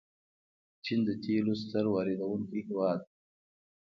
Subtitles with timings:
[0.83, 3.13] چین د تیلو ستر واردونکی هیواد دی.